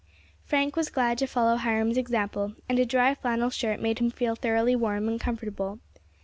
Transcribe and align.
Frank 0.45 0.75
was 0.75 0.89
glad 0.89 1.19
to 1.19 1.27
follow 1.27 1.57
Hiram's 1.57 1.95
example, 1.95 2.55
and 2.67 2.79
a 2.79 2.87
dry 2.87 3.13
flannel 3.13 3.51
shirt 3.51 3.79
made 3.79 3.99
him 3.99 4.09
feel 4.09 4.33
thoroughly 4.35 4.75
warm 4.75 5.07
and 5.07 5.19
comfortable. 5.19 5.77